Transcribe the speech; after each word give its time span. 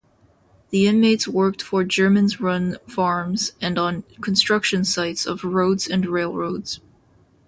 The 0.71 0.87
inmates 0.87 1.27
worked 1.27 1.61
for 1.61 1.83
Germans-run 1.83 2.77
farms, 2.87 3.51
and 3.61 3.77
on 3.77 4.01
construction 4.19 4.83
sites 4.83 5.27
of 5.27 5.43
roads 5.43 5.87
and 5.87 6.07
railroads. 6.07 6.79